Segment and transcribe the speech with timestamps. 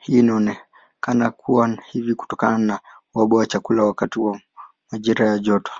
[0.00, 2.80] Hii inaonekana kuwa hivi kutokana na
[3.14, 4.40] uhaba wa chakula wakati wa
[4.92, 5.72] majira ya joto.